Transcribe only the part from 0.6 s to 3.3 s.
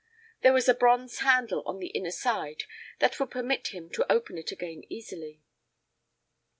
a bronze handle on the inner side that would